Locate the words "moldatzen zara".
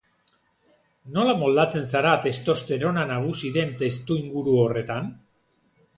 1.41-2.15